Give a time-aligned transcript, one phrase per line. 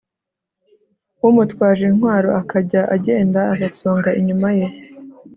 [1.27, 4.65] umutwaje intwaro akajya agenda abasonga inyuma ye